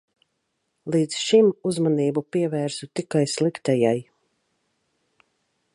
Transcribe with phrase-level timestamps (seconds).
[0.95, 3.95] Līdz šim uzmanību pievērsu tikai sliktajai.